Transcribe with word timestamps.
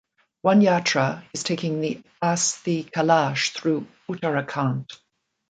One 0.41 0.61
Yatra 0.61 1.23
is 1.31 1.43
taking 1.43 1.79
the 1.79 2.01
asthi 2.23 2.89
Kalash 2.89 3.51
through 3.51 3.85
Uttarakhand. 4.09 4.89